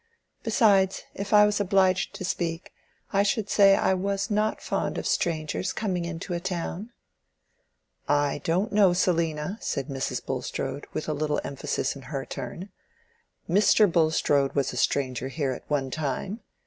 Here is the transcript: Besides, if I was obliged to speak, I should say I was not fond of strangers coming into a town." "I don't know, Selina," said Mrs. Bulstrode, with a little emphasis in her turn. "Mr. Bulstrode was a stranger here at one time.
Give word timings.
Besides, 0.41 1.03
if 1.13 1.31
I 1.31 1.45
was 1.45 1.59
obliged 1.59 2.15
to 2.15 2.25
speak, 2.25 2.73
I 3.13 3.21
should 3.21 3.51
say 3.51 3.75
I 3.75 3.93
was 3.93 4.31
not 4.31 4.59
fond 4.59 4.97
of 4.97 5.05
strangers 5.05 5.71
coming 5.71 6.05
into 6.05 6.33
a 6.33 6.39
town." 6.39 6.91
"I 8.09 8.41
don't 8.43 8.71
know, 8.73 8.93
Selina," 8.93 9.59
said 9.61 9.89
Mrs. 9.89 10.25
Bulstrode, 10.25 10.87
with 10.91 11.07
a 11.07 11.13
little 11.13 11.39
emphasis 11.43 11.95
in 11.95 12.01
her 12.09 12.25
turn. 12.25 12.69
"Mr. 13.47 13.85
Bulstrode 13.85 14.53
was 14.53 14.73
a 14.73 14.75
stranger 14.75 15.27
here 15.27 15.51
at 15.51 15.69
one 15.69 15.91
time. 15.91 16.39